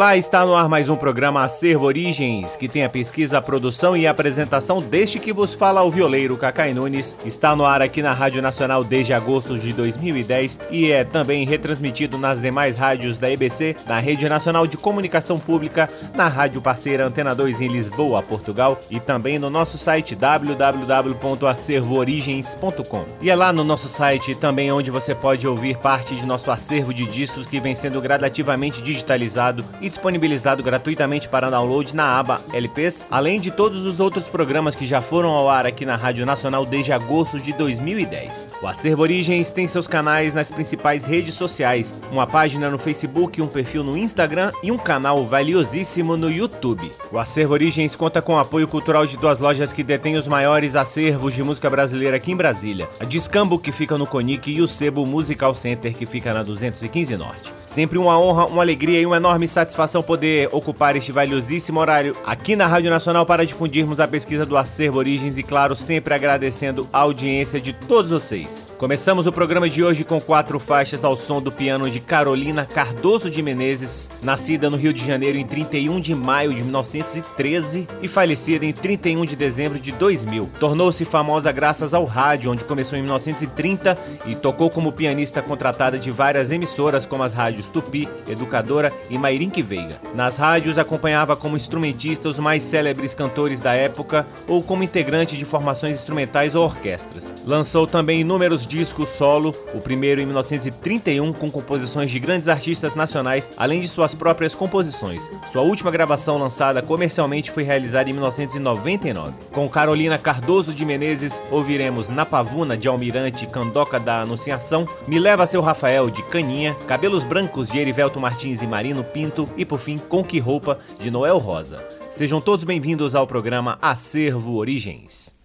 [0.00, 3.94] Olá, está no ar mais um programa Acervo Origens, que tem a pesquisa, a produção
[3.94, 7.14] e a apresentação deste que vos fala o violeiro Cacai Nunes.
[7.22, 12.16] Está no ar aqui na Rádio Nacional desde agosto de 2010 e é também retransmitido
[12.16, 17.34] nas demais rádios da EBC, na Rede Nacional de Comunicação Pública, na rádio parceira Antena
[17.34, 23.04] 2 em Lisboa, Portugal e também no nosso site www.acervoorigens.com.
[23.20, 26.94] E é lá no nosso site também onde você pode ouvir parte de nosso acervo
[26.94, 33.06] de discos que vem sendo gradativamente digitalizado e disponibilizado gratuitamente para download na aba LPs,
[33.10, 36.64] além de todos os outros programas que já foram ao ar aqui na Rádio Nacional
[36.64, 38.48] desde agosto de 2010.
[38.62, 43.46] O Acervo Origens tem seus canais nas principais redes sociais, uma página no Facebook, um
[43.46, 46.90] perfil no Instagram e um canal valiosíssimo no YouTube.
[47.12, 50.76] O Acervo Origens conta com o apoio cultural de duas lojas que detêm os maiores
[50.76, 54.68] acervos de música brasileira aqui em Brasília: a Discambo, que fica no Conic, e o
[54.68, 57.52] Sebo Musical Center, que fica na 215 Norte.
[57.66, 62.54] Sempre uma honra, uma alegria e uma enorme satisfação poder ocupar este valiosíssimo horário aqui
[62.54, 66.98] na Rádio Nacional para difundirmos a pesquisa do Acervo Origens e, claro, sempre agradecendo a
[66.98, 68.68] audiência de todos vocês.
[68.78, 73.30] Começamos o programa de hoje com quatro faixas ao som do piano de Carolina Cardoso
[73.30, 78.64] de Menezes, nascida no Rio de Janeiro em 31 de maio de 1913 e falecida
[78.64, 80.50] em 31 de dezembro de 2000.
[80.58, 86.10] Tornou-se famosa graças ao rádio, onde começou em 1930 e tocou como pianista contratada de
[86.10, 90.00] várias emissoras como as rádios Tupi, Educadora e Mairink Veiga.
[90.16, 95.44] Nas rádios acompanhava como instrumentista os mais célebres cantores da época ou como integrante de
[95.44, 97.36] formações instrumentais ou orquestras.
[97.46, 103.48] Lançou também inúmeros discos solo, o primeiro em 1931 com composições de grandes artistas nacionais,
[103.56, 105.30] além de suas próprias composições.
[105.52, 109.34] Sua última gravação lançada comercialmente foi realizada em 1999.
[109.52, 115.46] Com Carolina Cardoso de Menezes, ouviremos Na Pavuna de Almirante Candoca da Anunciação, Me Leva
[115.46, 119.98] Seu Rafael de Caninha, Cabelos Brancos de Erivelto Martins e Marino Pinto e por fim
[119.98, 121.86] Com Que Roupa de Noel Rosa.
[122.10, 125.39] Sejam todos bem-vindos ao programa Acervo Origens.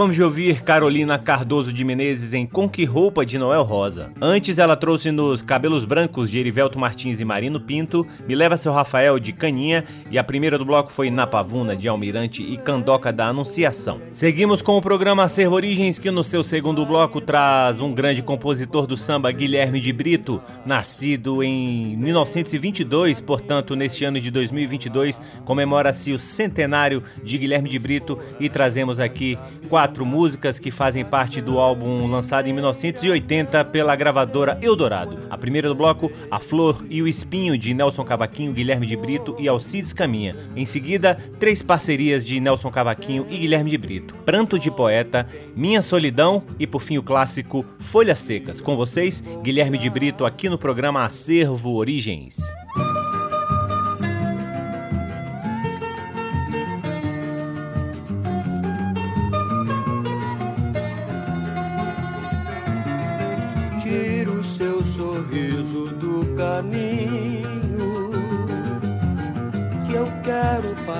[0.00, 4.10] Acabamos de ouvir Carolina Cardoso de Menezes em Com Que Roupa de Noel Rosa.
[4.18, 8.72] Antes ela trouxe nos Cabelos Brancos de Erivelto Martins e Marino Pinto, Me Leva Seu
[8.72, 13.12] Rafael de Caninha e a primeira do bloco foi Na Pavuna de Almirante e Candoca
[13.12, 14.00] da Anunciação.
[14.10, 18.86] Seguimos com o programa Acervo Origens que no seu segundo bloco traz um grande compositor
[18.86, 26.18] do samba Guilherme de Brito, nascido em 1922, portanto neste ano de 2022 comemora-se o
[26.18, 29.38] centenário de Guilherme de Brito e trazemos aqui
[29.68, 35.18] quatro quatro músicas que fazem parte do álbum lançado em 1980 pela gravadora Eldorado.
[35.28, 39.34] A primeira do bloco, A Flor e o Espinho, de Nelson Cavaquinho, Guilherme de Brito
[39.36, 40.36] e Alcides Caminha.
[40.54, 45.82] Em seguida, três parcerias de Nelson Cavaquinho e Guilherme de Brito: Pranto de Poeta, Minha
[45.82, 48.60] Solidão e, por fim, o clássico Folhas Secas.
[48.60, 52.38] Com vocês, Guilherme de Brito, aqui no programa Acervo Origens.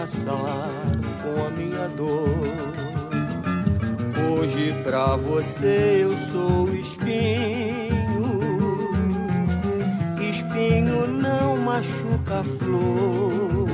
[0.00, 0.70] Passar
[1.22, 2.30] com a minha dor.
[4.32, 8.40] Hoje pra você eu sou espinho,
[10.18, 13.68] espinho não machuca a flor.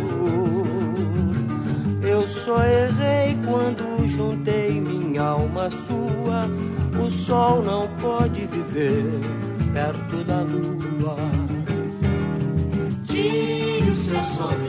[2.02, 6.50] Eu só errei quando juntei minha alma sua.
[7.04, 9.04] O sol não pode viver
[9.72, 11.16] perto da lua
[13.16, 14.65] tire o seu sorriso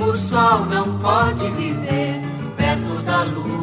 [0.00, 2.20] O sol não pode viver
[3.02, 3.57] da lua.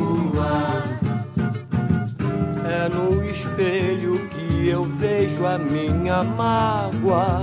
[3.56, 7.42] Espelho que eu vejo a minha mágoa,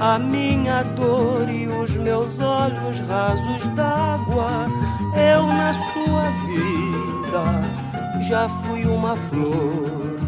[0.00, 4.66] a minha dor e os meus olhos rasos d'água.
[5.14, 10.18] Eu na sua vida já fui uma flor,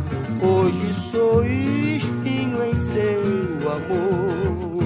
[0.42, 3.20] hoje sou espinho em seu
[3.68, 4.79] amor.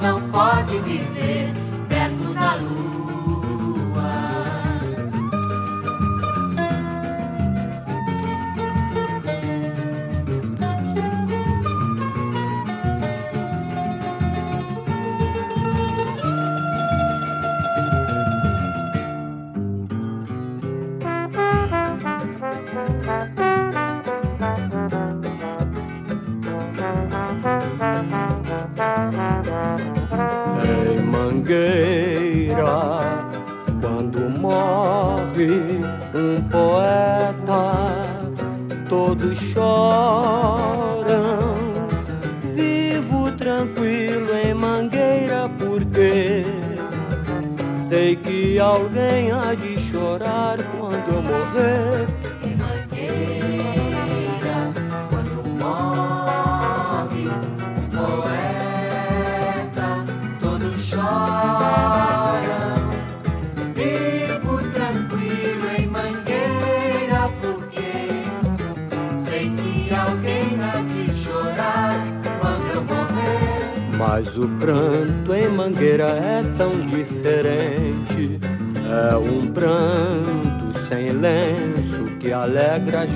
[0.00, 1.51] Não pode viver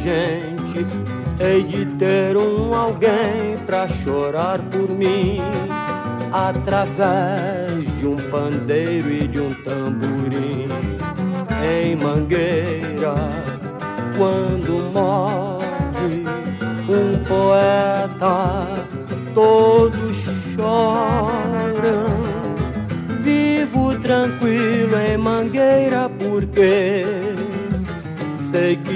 [0.07, 0.87] gente.
[1.41, 5.41] Hei de ter um alguém pra chorar por mim,
[6.33, 10.69] através de um pandeiro e de um tamborim.
[11.69, 13.17] Em Mangueira,
[14.17, 15.46] quando morre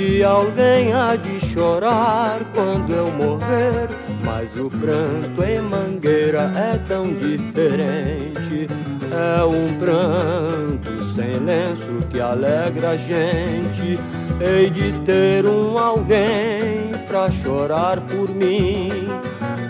[0.01, 3.87] que alguém há de chorar quando eu morrer.
[4.25, 8.67] Mas o pranto em Mangueira é tão diferente.
[9.13, 13.99] É um pranto sem lenço que alegra a gente.
[14.41, 19.07] Hei de ter um alguém pra chorar por mim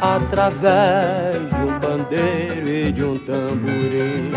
[0.01, 4.31] através de um bandeiro e de um tamborim.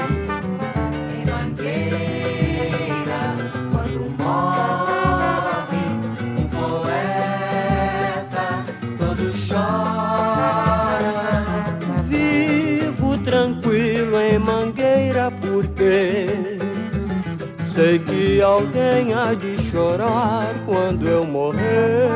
[17.73, 22.09] Sei que alguém há de chorar quando eu morrer.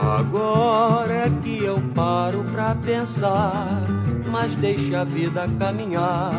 [0.00, 3.82] Agora é que eu paro pra pensar,
[4.30, 6.32] mas deixa a vida caminhar.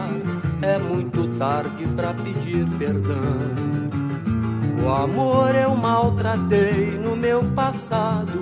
[0.62, 3.73] É muito tarde pra pedir perdão.
[4.84, 8.40] O amor eu maltratei no meu passado.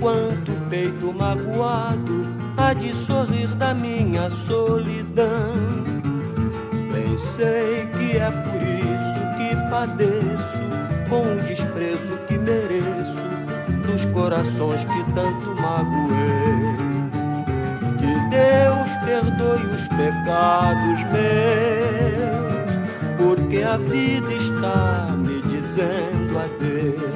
[0.00, 2.24] Quanto peito magoado
[2.56, 5.54] há de sorrir da minha solidão.
[6.90, 10.64] Bem sei que é por isso que padeço,
[11.08, 13.24] com o desprezo que mereço
[13.86, 16.74] dos corações que tanto magoei.
[17.98, 22.54] Que Deus perdoe os pecados meus,
[23.18, 27.14] porque a vida está me dizendo adeus.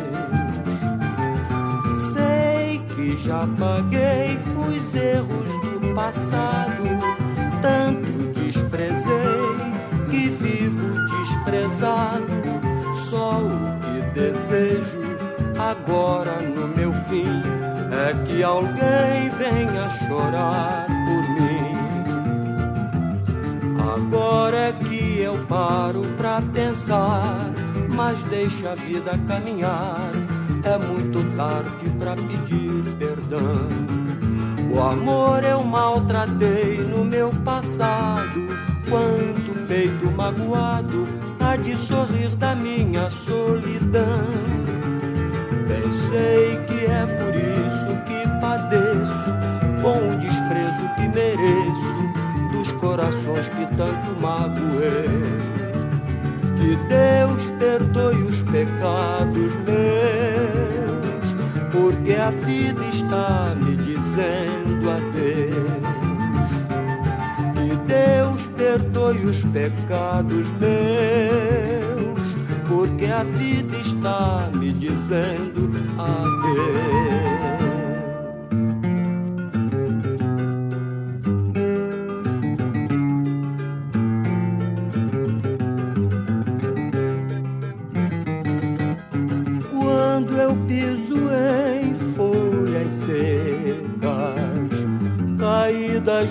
[2.13, 6.85] Sei que já paguei os erros do passado,
[7.63, 9.57] tanto desprezei
[10.11, 12.27] que vivo desprezado.
[13.09, 14.99] Só o que desejo
[15.59, 17.43] agora no meu fim
[17.91, 21.79] é que alguém venha chorar por mim.
[23.95, 27.51] Agora é que eu paro pra pensar,
[27.99, 30.09] mas deixa a vida caminhar.
[30.63, 33.69] É muito tarde pra pedir perdão.
[34.73, 38.47] O amor eu maltratei no meu passado.
[38.89, 41.03] Quanto peito magoado
[41.41, 44.29] há de sorrir da minha solidão.
[45.67, 49.33] Bem sei que é por isso que padeço
[49.83, 55.58] com o desprezo que mereço dos corações que tanto magoei.
[56.59, 61.25] Que Deus perdoe os pecados meus,
[61.71, 65.89] porque a vida está me dizendo adeus.
[67.55, 72.21] Que Deus perdoe os pecados meus,
[72.69, 77.68] porque a vida está me dizendo adeus.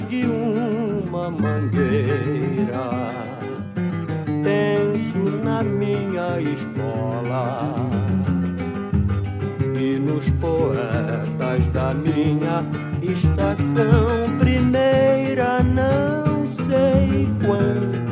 [0.09, 2.89] De uma mangueira.
[4.43, 7.73] Penso na minha escola
[9.79, 12.63] e nos poetas da minha
[13.01, 15.63] estação primeira.
[15.63, 18.06] Não sei quantas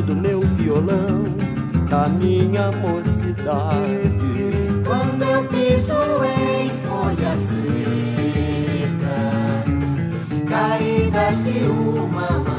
[0.00, 1.24] do meu violão,
[1.88, 4.10] da minha mocidade.
[4.86, 5.92] Quando eu piso
[6.24, 7.42] em folhas
[8.72, 9.28] secas,
[10.48, 12.51] caídas de uma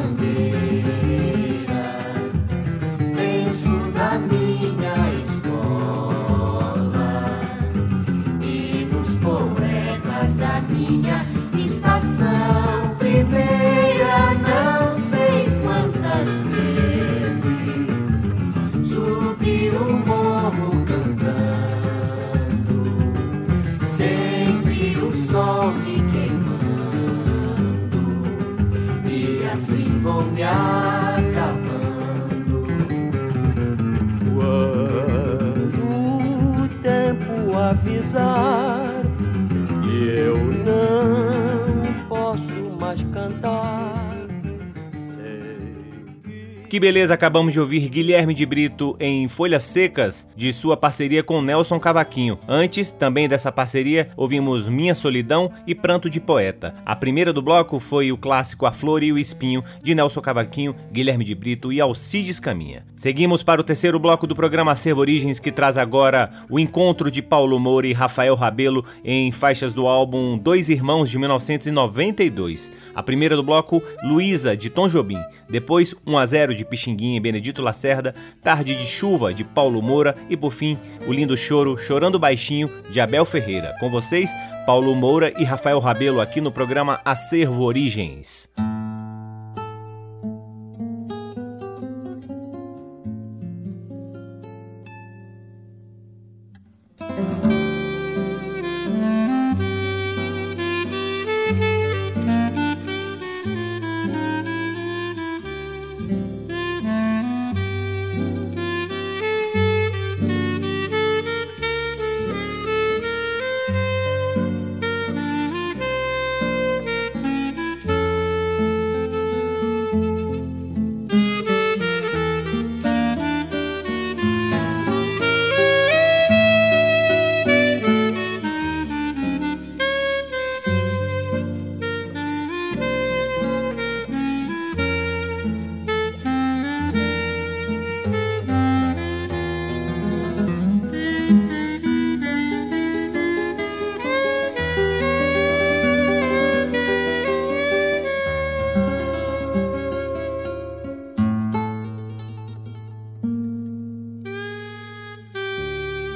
[46.74, 51.42] Que beleza, acabamos de ouvir Guilherme de Brito em Folhas Secas, de sua parceria com
[51.42, 52.40] Nelson Cavaquinho.
[52.48, 56.74] Antes, também dessa parceria, ouvimos Minha Solidão e Pranto de Poeta.
[56.84, 60.76] A primeira do bloco foi o clássico A Flor e o Espinho, de Nelson Cavaquinho,
[60.92, 62.84] Guilherme de Brito e Alcides Caminha.
[62.96, 67.22] Seguimos para o terceiro bloco do programa Acervo Origens, que traz agora o encontro de
[67.22, 72.72] Paulo Moura e Rafael Rabelo em faixas do álbum Dois Irmãos, de 1992.
[72.96, 75.20] A primeira do bloco, Luísa, de Tom Jobim.
[75.48, 79.82] Depois, 1 a 0 de de Pixinguinha e Benedito Lacerda, Tarde de Chuva de Paulo
[79.82, 83.76] Moura e por fim, o lindo choro Chorando Baixinho de Abel Ferreira.
[83.80, 84.32] Com vocês,
[84.66, 88.50] Paulo Moura e Rafael Rabelo aqui no programa Acervo Origens.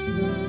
[0.07, 0.46] you.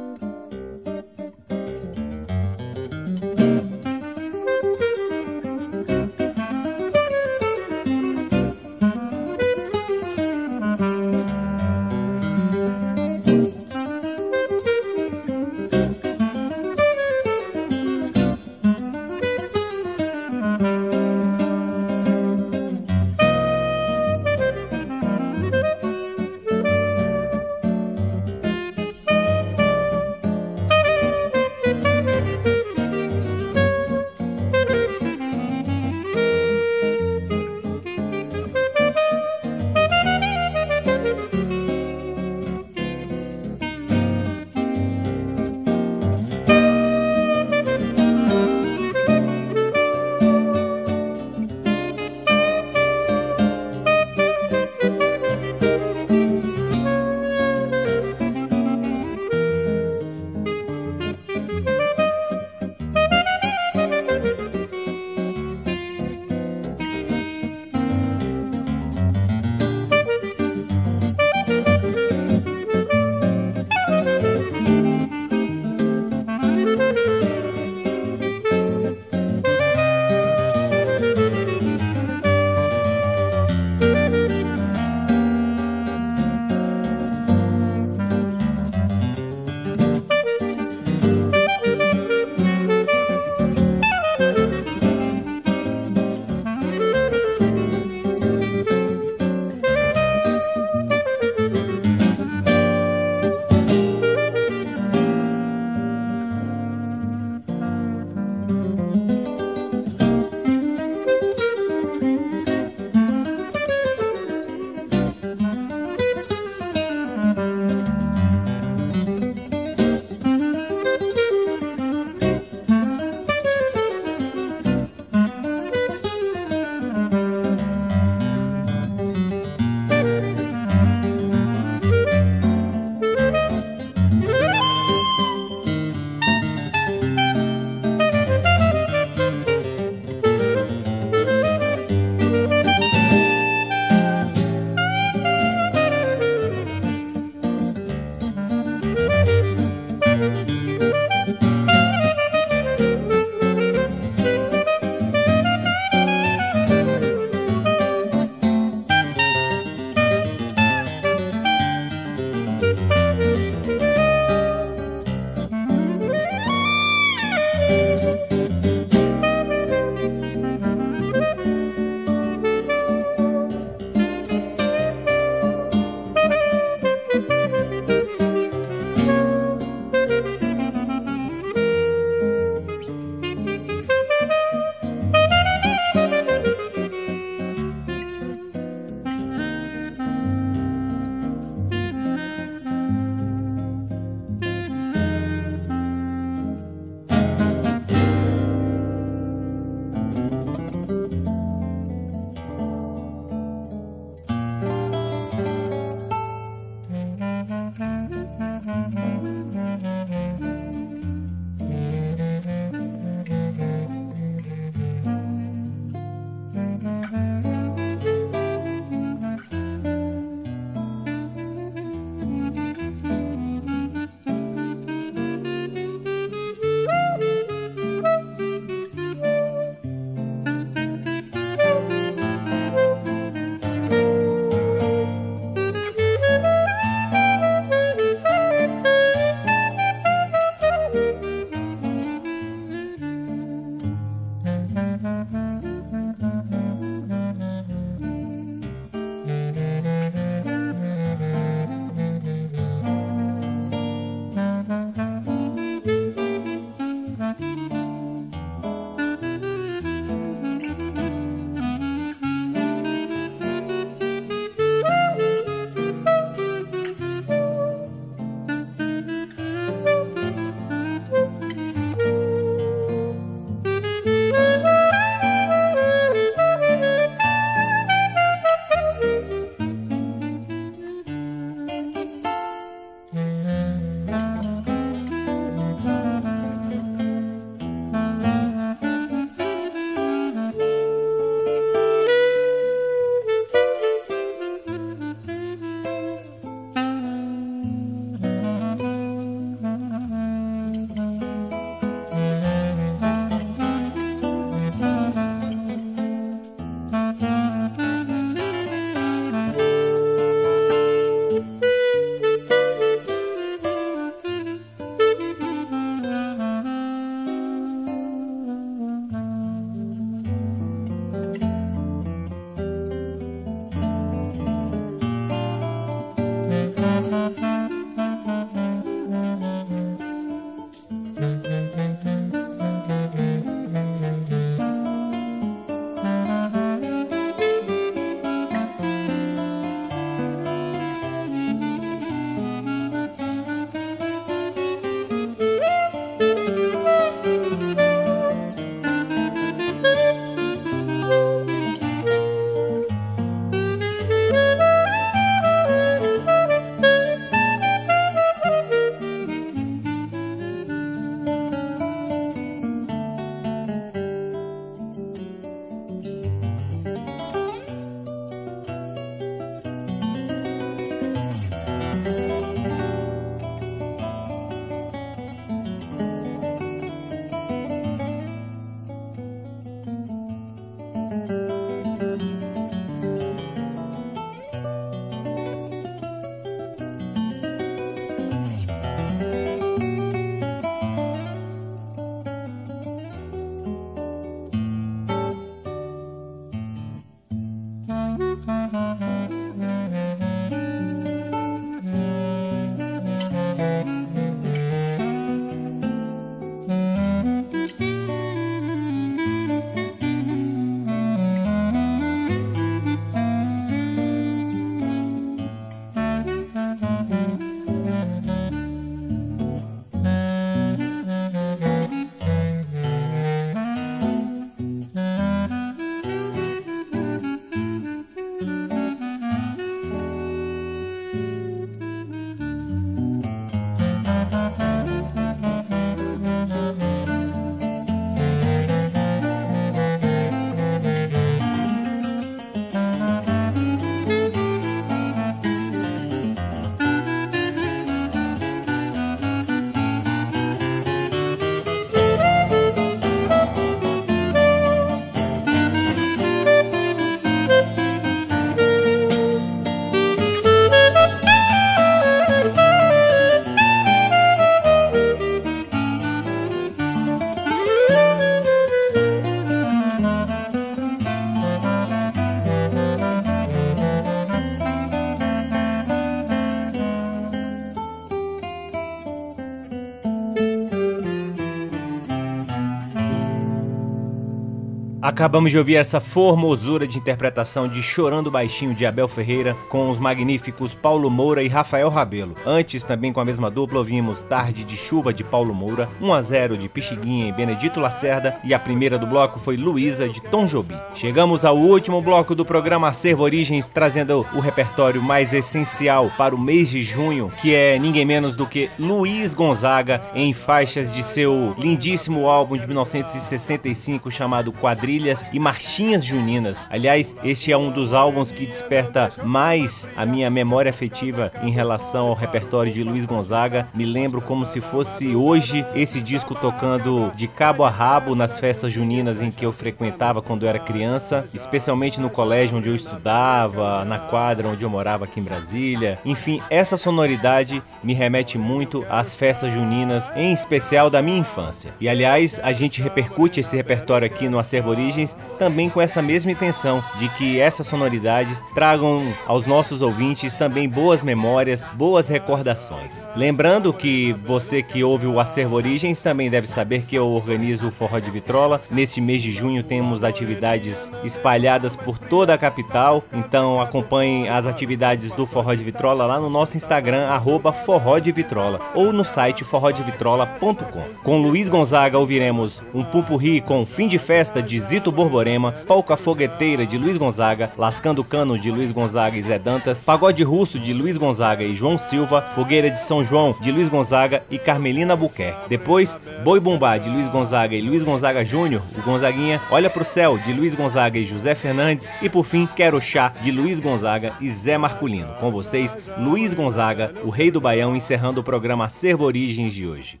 [485.18, 489.98] Acabamos de ouvir essa formosura de interpretação de Chorando Baixinho de Abel Ferreira com os
[489.98, 492.36] magníficos Paulo Moura e Rafael Rabelo.
[492.46, 496.22] Antes, também com a mesma dupla, ouvimos Tarde de Chuva de Paulo Moura, 1 a
[496.22, 500.46] 0 de Pixiguinha e Benedito Lacerda e a primeira do bloco foi Luísa de Tom
[500.46, 500.78] Jobim.
[500.94, 506.40] Chegamos ao último bloco do programa Acervo Origens, trazendo o repertório mais essencial para o
[506.40, 511.56] mês de junho, que é ninguém menos do que Luiz Gonzaga em faixas de seu
[511.58, 516.66] lindíssimo álbum de 1965 chamado Quadrilha e marchinhas juninas.
[516.70, 522.08] Aliás, este é um dos álbuns que desperta mais a minha memória afetiva em relação
[522.08, 523.68] ao repertório de Luiz Gonzaga.
[523.74, 528.72] Me lembro como se fosse hoje esse disco tocando de cabo a rabo nas festas
[528.72, 533.84] juninas em que eu frequentava quando eu era criança, especialmente no colégio onde eu estudava,
[533.84, 535.98] na quadra onde eu morava aqui em Brasília.
[536.04, 541.72] Enfim, essa sonoridade me remete muito às festas juninas, em especial da minha infância.
[541.80, 544.97] E aliás, a gente repercute esse repertório aqui no Acervo Origens
[545.38, 551.02] também com essa mesma intenção de que essas sonoridades tragam aos nossos ouvintes também boas
[551.02, 553.08] memórias, boas recordações.
[553.14, 557.70] Lembrando que você que ouve o Acervo Origens também deve saber que eu organizo o
[557.70, 558.60] Forró de Vitrola.
[558.70, 565.12] Neste mês de junho temos atividades espalhadas por toda a capital, então acompanhem as atividades
[565.12, 569.44] do Forró de Vitrola lá no nosso Instagram, arroba Forró de Vitrola, ou no site
[569.44, 570.82] forrodevitrola.com.
[571.02, 575.98] Com Luiz Gonzaga ouviremos um pupurri com Fim de Festa de Zito Zito Borborema, Polca
[575.98, 580.72] Fogueteira de Luiz Gonzaga, Lascando Cano de Luiz Gonzaga e Zé Dantas, Pagode Russo de
[580.72, 585.48] Luiz Gonzaga e João Silva, Fogueira de São João de Luiz Gonzaga e Carmelina Buquerque.
[585.48, 590.16] Depois, Boi Bumbá de Luiz Gonzaga e Luiz Gonzaga Júnior, o Gonzaguinha, Olha pro Céu
[590.16, 594.30] de Luiz Gonzaga e José Fernandes e por fim, Quero Chá de Luiz Gonzaga e
[594.30, 595.12] Zé Marculino.
[595.20, 600.00] Com vocês, Luiz Gonzaga, o Rei do Baião, encerrando o programa Servo Origens de hoje.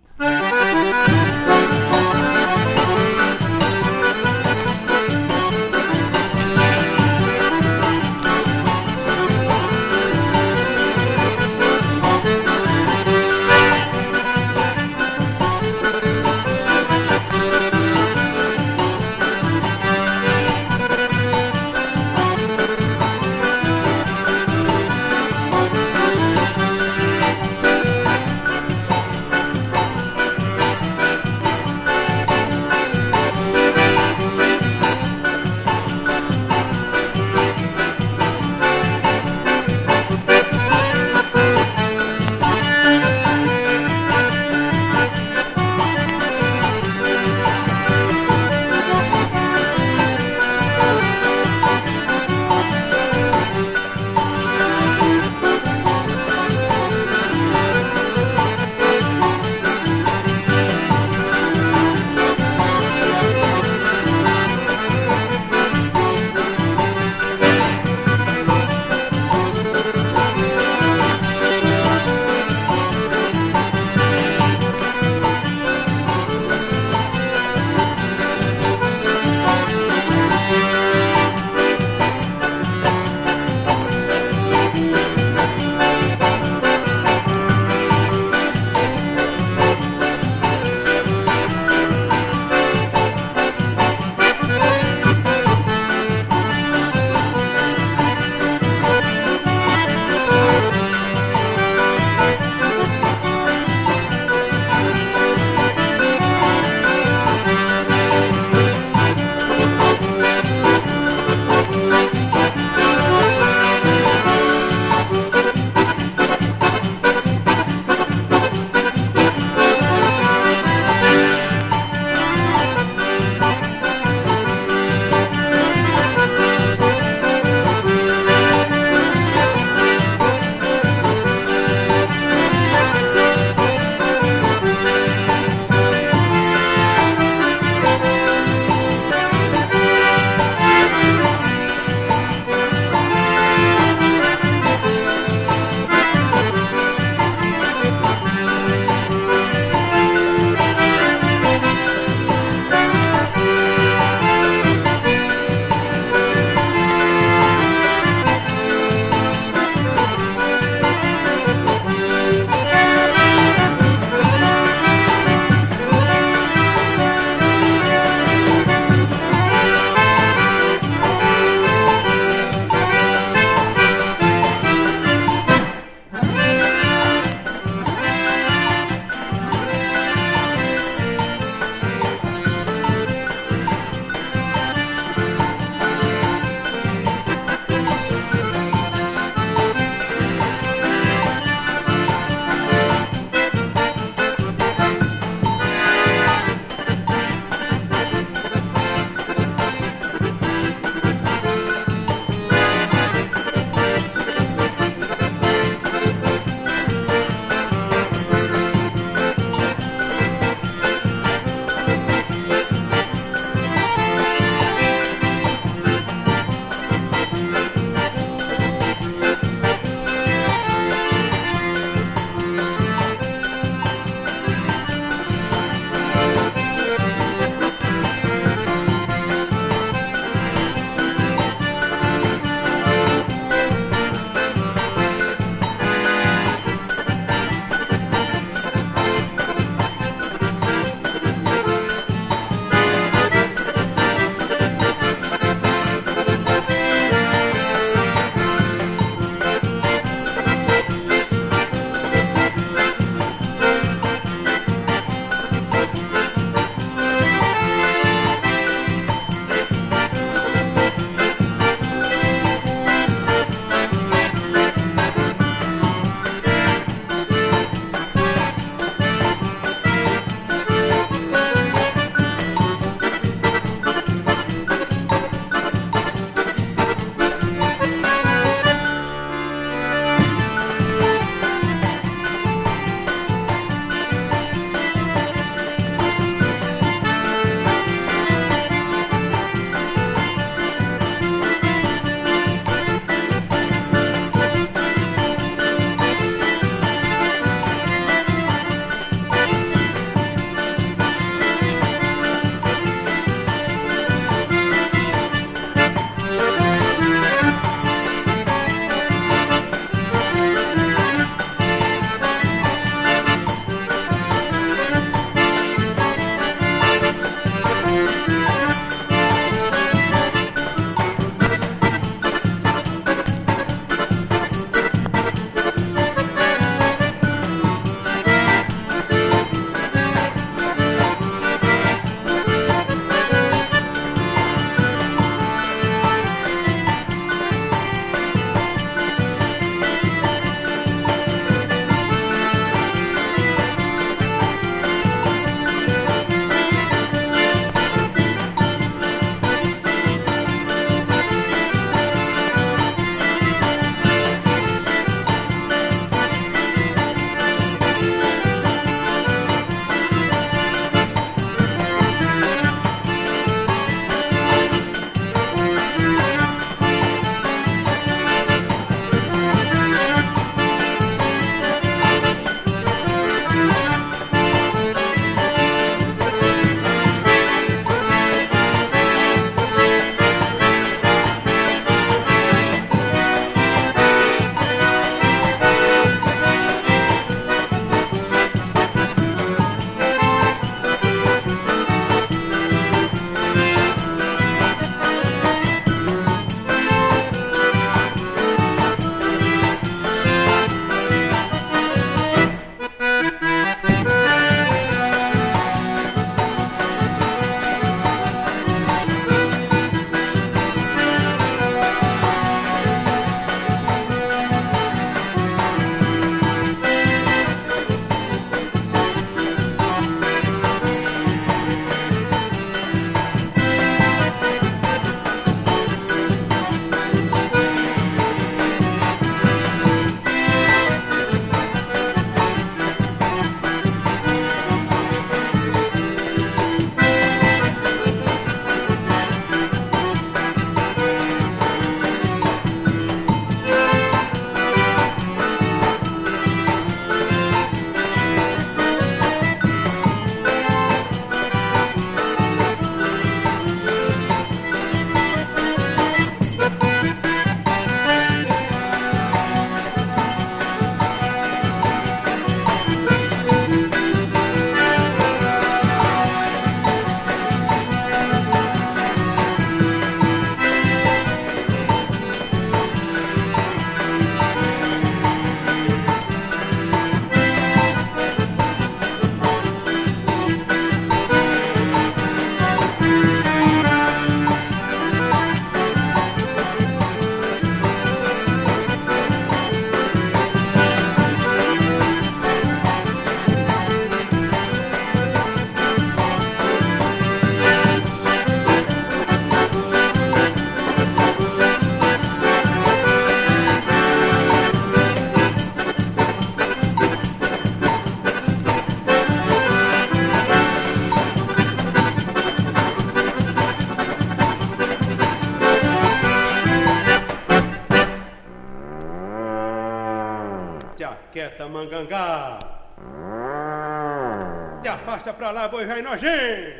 [525.48, 526.77] Pra lá, boi velho nojento.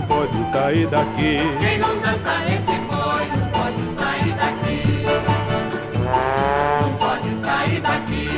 [0.00, 1.38] Não pode sair daqui.
[1.60, 4.82] Quem não dançar esse boi não pode sair daqui.
[6.82, 8.28] Não pode sair daqui.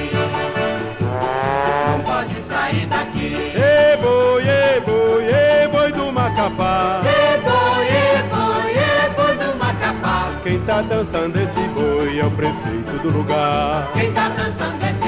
[1.86, 3.34] Não pode sair daqui.
[3.54, 7.00] Ei, boi, ei, boi, ei, boi do Macapá.
[7.04, 10.30] Ei, boi, ei, boi, ei, boi do Macapá.
[10.42, 13.88] Quem tá dançando esse boi é o prefeito do lugar.
[13.92, 15.01] Quem tá dançando esse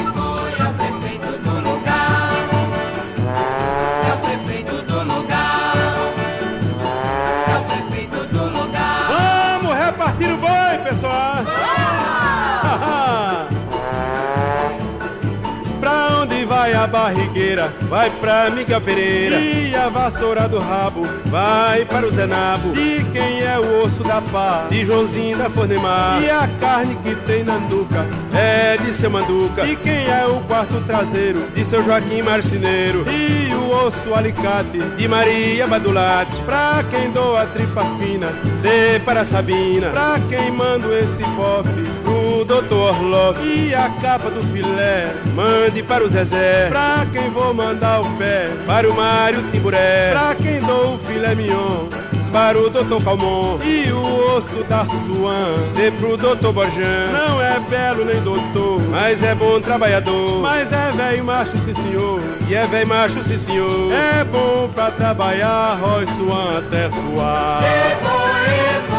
[16.85, 17.73] a barrigueira?
[17.89, 19.41] Vai pra Miguel Pereira.
[19.41, 22.73] E a vassoura do rabo vai para o Zenabo.
[22.73, 24.67] De quem é o osso da pá?
[24.69, 26.23] De Joãozinho da Fornemar.
[26.23, 28.05] E a carne que tem na nuca
[28.35, 29.65] é de seu Manduca.
[29.65, 31.41] E quem é o quarto traseiro?
[31.55, 33.05] De seu Joaquim Marceneiro.
[33.09, 36.37] E o osso alicate de Maria Badulate.
[36.43, 38.27] Pra quem doa tripa fina,
[38.61, 39.89] dê para Sabina.
[39.89, 41.64] Pra quem manda esse pofe,
[42.45, 43.37] pro doutor Orlov.
[43.43, 46.69] E a capa do filé, mande para o Zezé.
[46.69, 50.11] Pra quem vou mandar o pé, para o Mário Timburé.
[50.13, 51.89] Pra quem dou o filé mignon,
[52.33, 53.59] para o doutor Calmon.
[53.63, 57.07] E o osso da Suan, dê pro doutor Borjan.
[57.13, 60.41] Não é belo nem doutor, mas é bom trabalhador.
[60.41, 62.21] Mas é velho macho, sim senhor.
[62.49, 63.93] E é velho macho, sim senhor.
[63.93, 67.63] É bom pra trabalhar, Roy Suan até suar.
[67.63, 68.94] Ei, boi,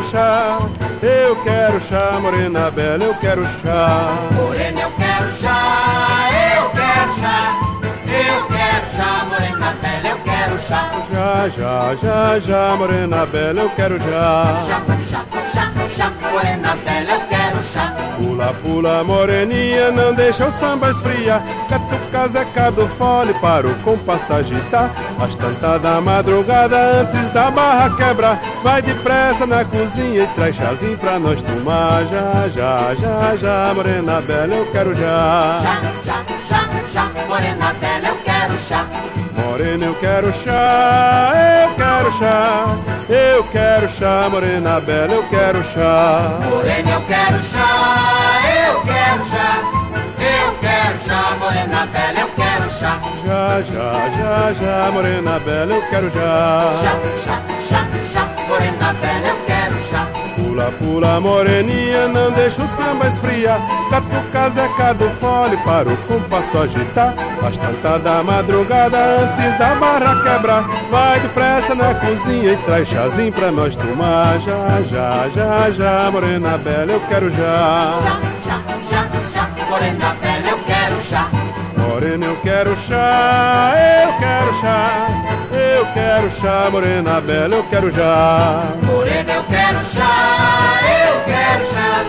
[0.00, 0.58] quero chá,
[1.02, 4.28] eu quero chá, morena bela, eu quero chá.
[4.34, 7.60] Morena, eu quero chá, eu quero chá,
[8.06, 10.90] eu quero chá, morena bela, eu quero chá.
[11.12, 14.64] Já, já, já, já, morena bela, eu quero já.
[14.66, 17.39] Chá, chá, chá, chá, morena bela, eu quero
[18.40, 21.42] Pula, pula, moreninha, não deixa o samba esfriar.
[21.68, 24.90] Catuca, zeca do fole para o compasso agitar.
[25.22, 28.40] Às tantas da madrugada, antes da barra quebrar.
[28.62, 32.02] Vai depressa na cozinha e traz chazinho pra nós tomar.
[32.04, 35.60] Já, já, já, já, morena bela, eu quero já.
[35.62, 38.86] Chá, chá, chá, chá, morena bela, eu quero chá.
[39.36, 41.32] Morena, eu quero chá,
[41.64, 42.76] eu quero chá.
[43.08, 46.38] Eu quero chá, morena bela, eu quero chá.
[46.48, 48.19] Morena, eu quero chá,
[52.80, 53.00] chá.
[53.24, 56.60] Já, já, já, já, morena bela, eu quero já.
[56.82, 60.08] Chá, chá, chá, chá, morena bela, eu quero chá.
[60.34, 63.60] Pula, pula, moreninha, não deixa o samba esfriar.
[63.90, 67.14] Catuca, zeca do fole para o compasso agitar.
[67.40, 70.62] Tantas da madrugada, antes da barra quebrar.
[70.90, 74.38] Vai depressa na cozinha e traz chazinho pra nós tomar.
[74.40, 77.98] Já, já, já, já, morena bela, eu quero já.
[78.02, 78.89] Chá, chá, chá,
[82.00, 85.06] Morena, eu quero chá, eu quero chá.
[85.52, 88.62] Eu quero chá, morena bela, eu quero já.
[88.84, 92.04] Morena, eu quero chá, eu quero chá,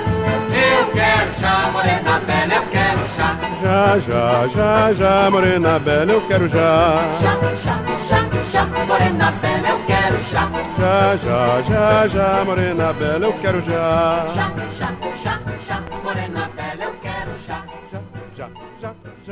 [0.55, 3.37] eu quero chá, morena bela, eu quero chá.
[3.61, 7.09] Já, já, já, já, morena bela, eu quero já.
[7.21, 10.49] Chá, chá, chá, chá, morena bela, eu quero chá.
[10.79, 14.25] Já, já, já, já, morena bela, eu quero já.
[14.33, 15.50] Chá, chá, chá,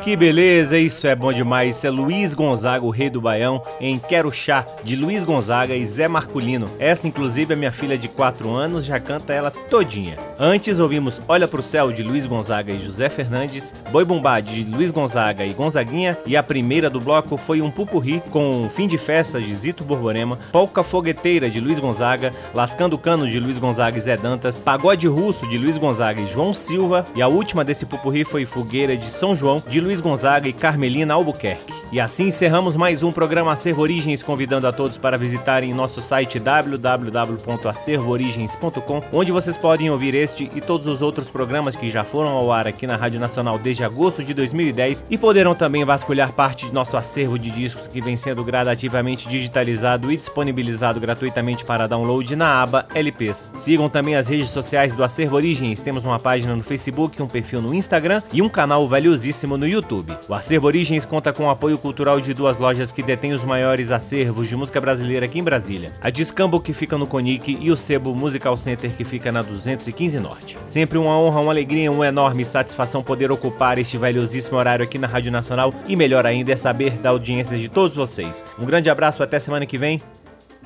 [0.10, 1.78] Que beleza, isso é bom demais.
[1.78, 5.86] Isso é Luiz Gonzaga, o rei do Baião, em Quero Chá, de Luiz Gonzaga e
[5.86, 6.68] Zé Marculino.
[6.80, 10.18] Essa, inclusive, é minha filha de 4 anos, já canta ela todinha.
[10.40, 14.90] Antes ouvimos Olha pro Céu, de Luiz Gonzaga e José Fernandes, Boi Bumbá, de Luiz
[14.90, 19.40] Gonzaga e Gonzaguinha, e a primeira do bloco foi um pupurri com Fim de Festa,
[19.40, 24.18] de Zito Borborema, Polca Fogueteira, de Luiz Gonzaga, Lascando Cano, de Luiz Gonzaga e Zé
[24.18, 28.44] Dantas, Pagode Russo, de Luiz Gonzaga e João Silva, e a última desse pupurri foi
[28.44, 31.80] Fogueira, de São João, de Luiz Gonzaga e Carmelina Albuquerque.
[31.92, 36.40] E assim encerramos mais um programa Acervo Origens, convidando a todos para visitarem nosso site
[36.40, 42.52] www.acervoorigens.com, onde vocês podem ouvir este e todos os outros programas que já foram ao
[42.52, 46.74] ar aqui na Rádio Nacional desde agosto de 2010 e poderão também vasculhar parte de
[46.74, 52.62] nosso acervo de discos que vem sendo gradativamente digitalizado e disponibilizado gratuitamente para download na
[52.62, 53.50] aba LPs.
[53.56, 57.64] Sigam também as redes sociais do Acervo Origens, temos uma página no Facebook, um perfil
[57.64, 59.79] no Instagram e um canal valiosíssimo no YouTube.
[60.28, 63.92] O Acervo Origens conta com o apoio cultural de duas lojas que detêm os maiores
[63.92, 65.92] acervos de música brasileira aqui em Brasília.
[66.02, 70.20] A Discambo, que fica no Conic, e o Sebo Musical Center, que fica na 215
[70.20, 70.58] Norte.
[70.68, 75.08] Sempre uma honra, uma alegria, uma enorme satisfação poder ocupar este valiosíssimo horário aqui na
[75.08, 78.44] Rádio Nacional e melhor ainda é saber da audiência de todos vocês.
[78.60, 80.02] Um grande abraço, até semana que vem.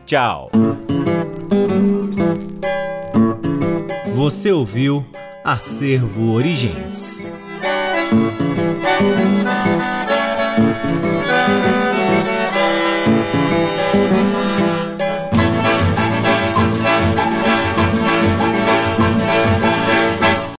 [0.06, 0.52] Tchau.
[4.14, 5.06] Você ouviu
[5.44, 7.26] Acervo Origens.
[9.04, 9.43] Thank you.